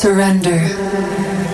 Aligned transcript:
Surrender. 0.00 1.49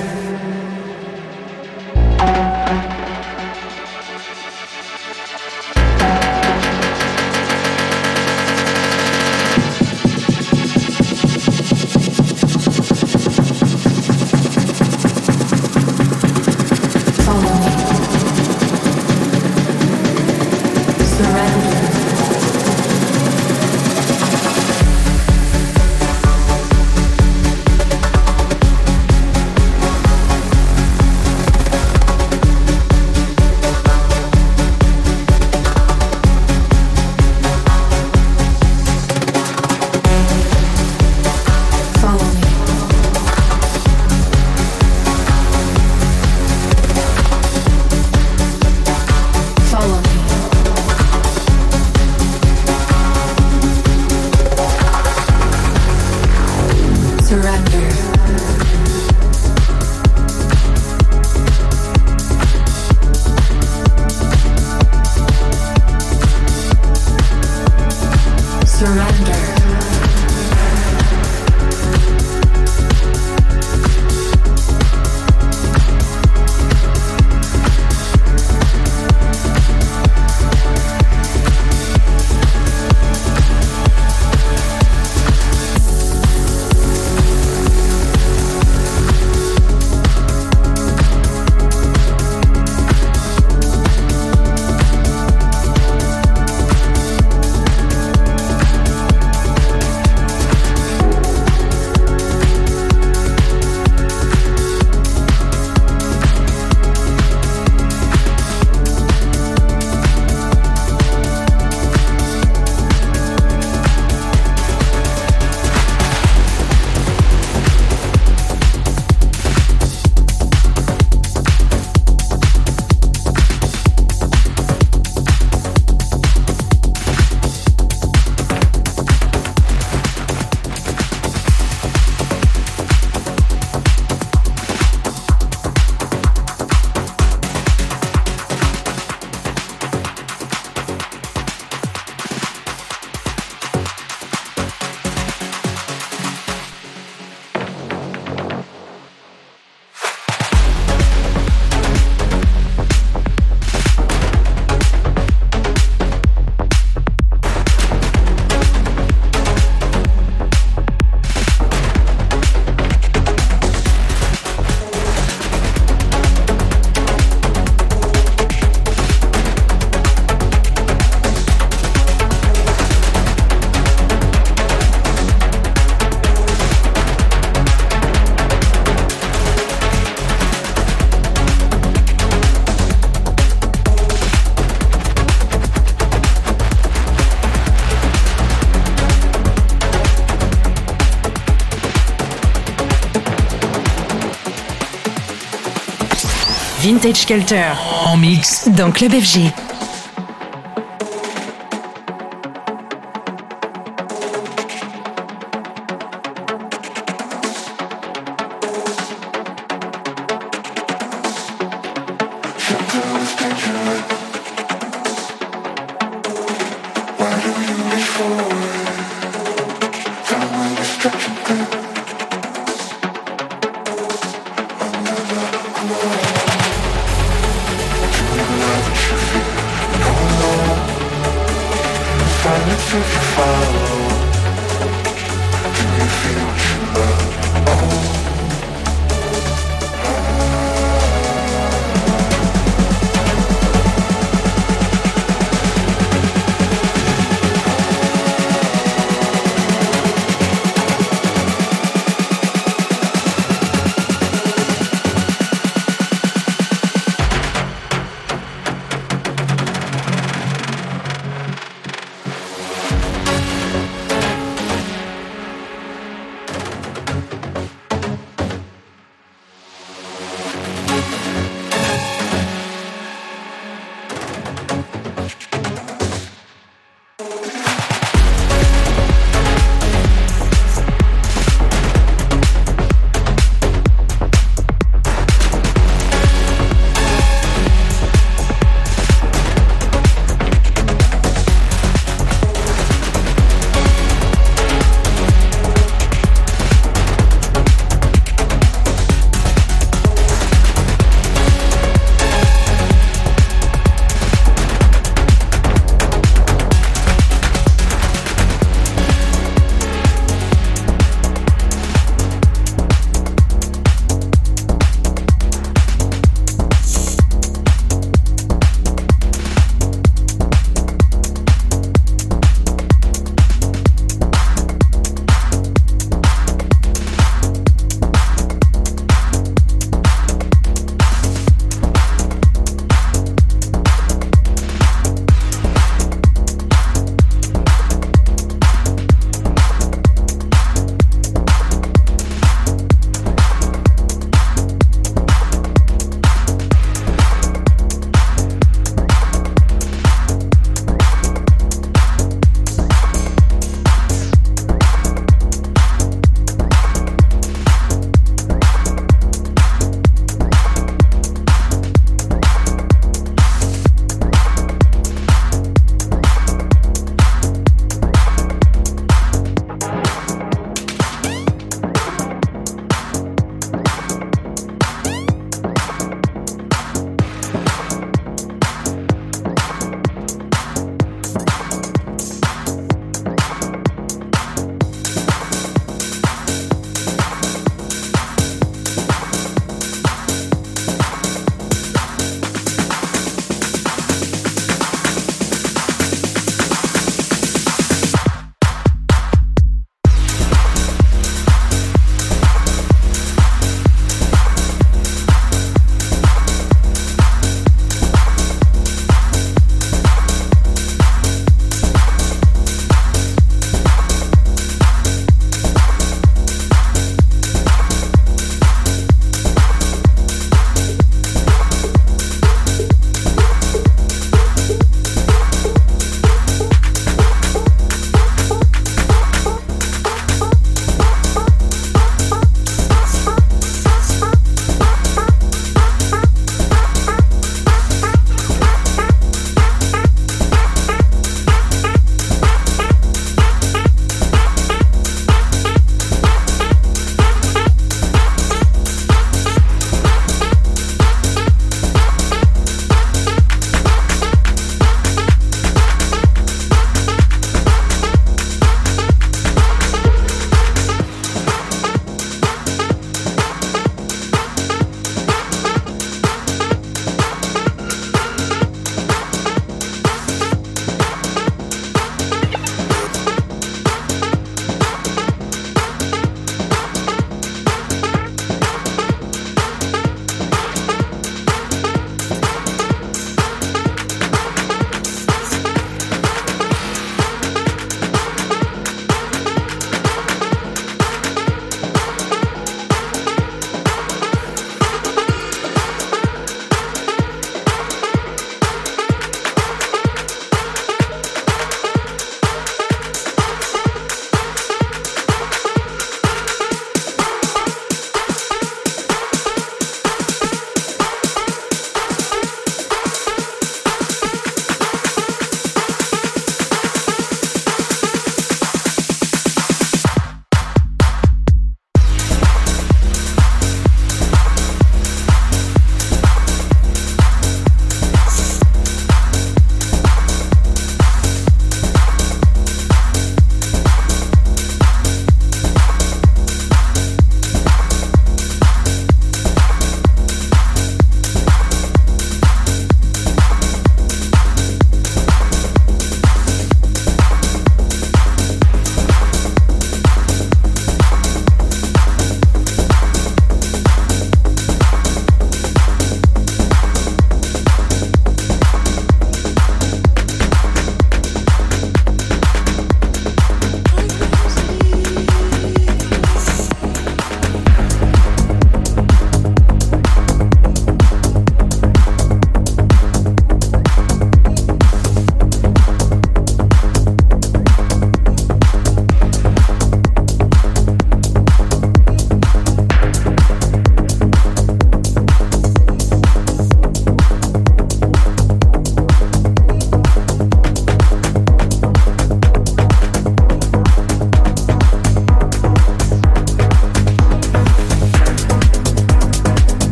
Vintage 196.97 197.27
Culture. 197.27 197.77
En 198.07 198.16
mix. 198.16 198.69
Dans 198.71 198.91
Club 198.91 199.13
FG. 199.13 199.53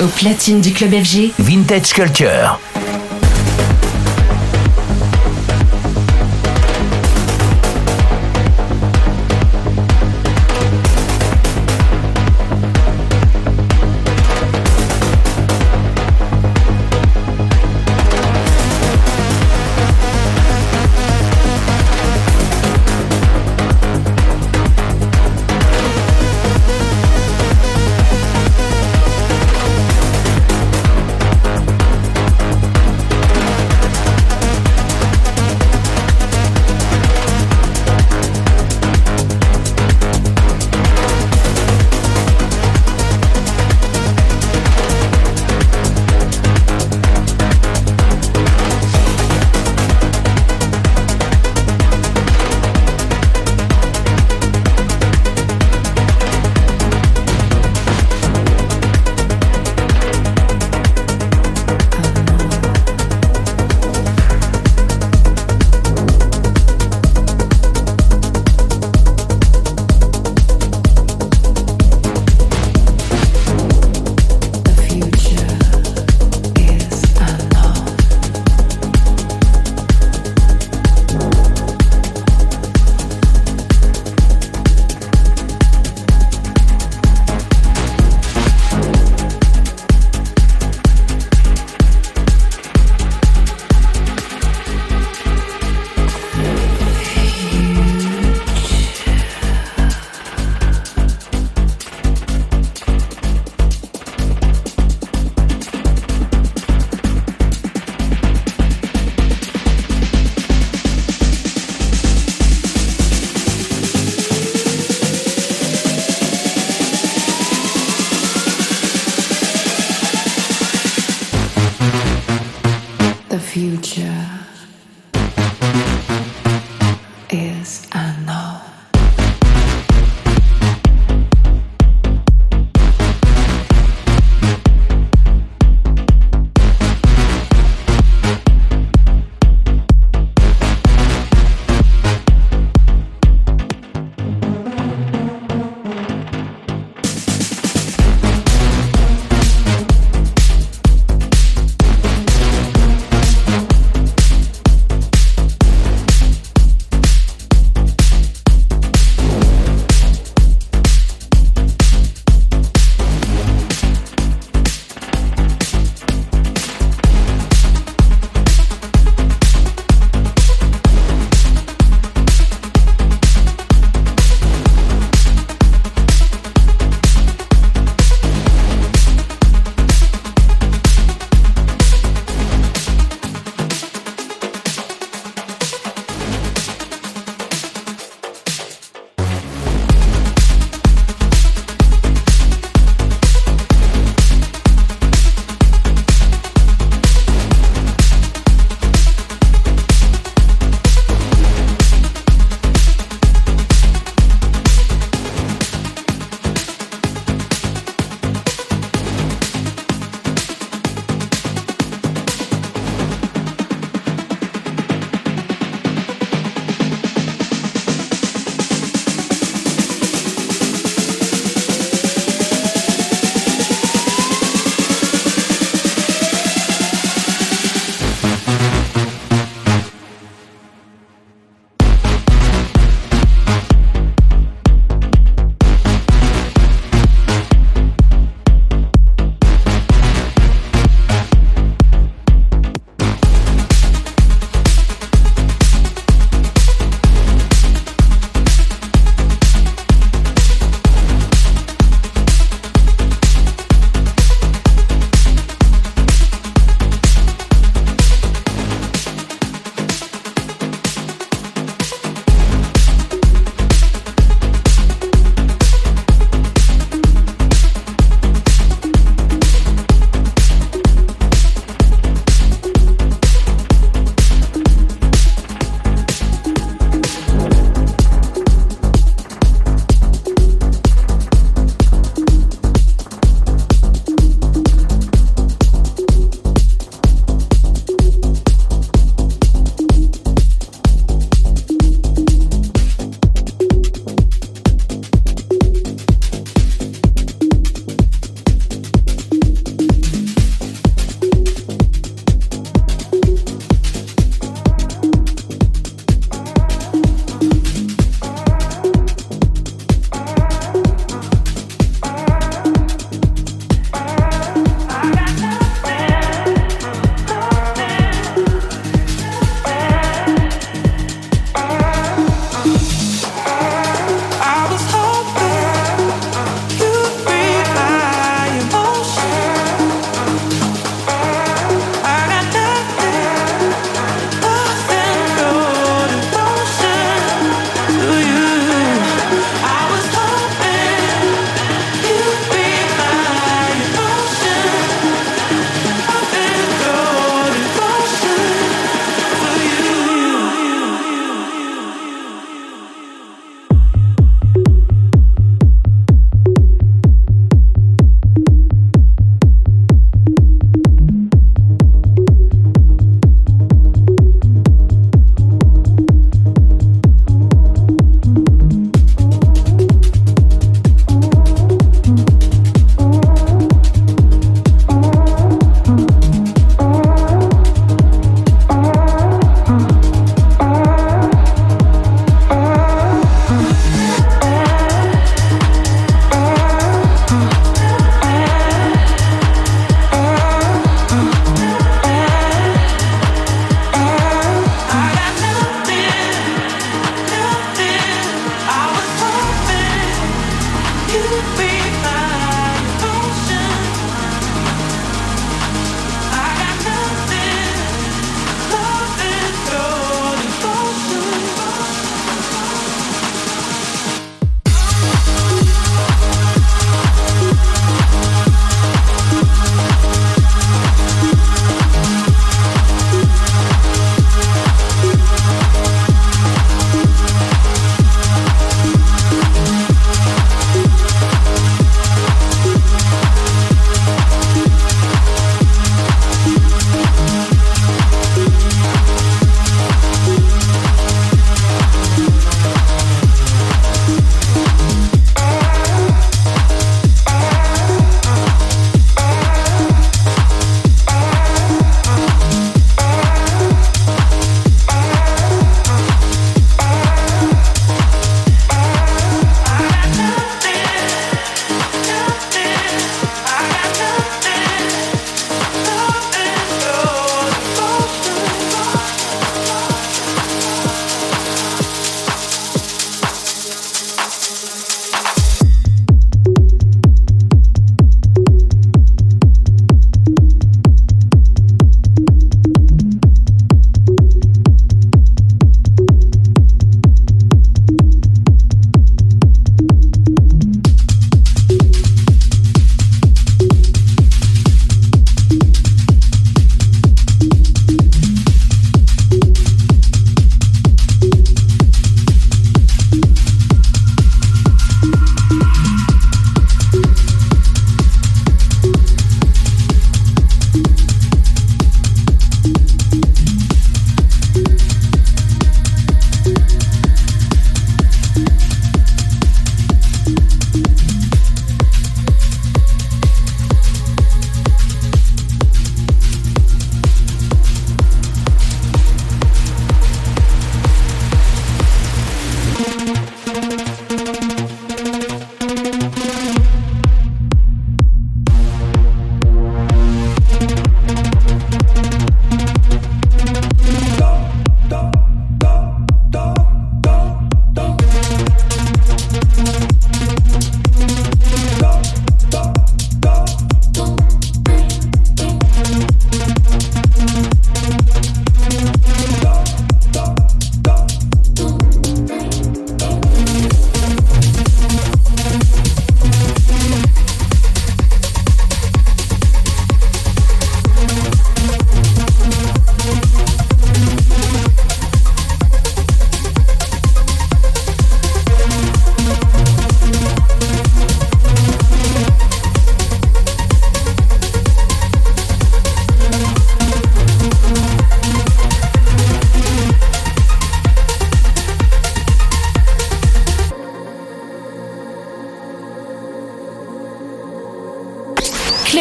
Au 0.00 0.06
platine 0.06 0.60
du 0.60 0.72
club 0.72 0.92
FG, 0.92 1.32
Vintage 1.40 1.92
Culture. 1.92 2.60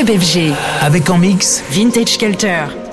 FG. 0.10 0.54
Avec 0.82 1.10
en 1.10 1.18
mix 1.18 1.64
Vintage 1.70 2.18
Culture. 2.18 2.87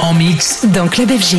En 0.00 0.14
mix 0.14 0.64
Dans 0.66 0.86
Club 0.86 1.10
FG. 1.10 1.38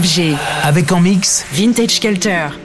FG, 0.00 0.36
Avec 0.64 0.90
en 0.90 1.00
mix 1.00 1.46
Vintage 1.52 2.00
Culture. 2.00 2.63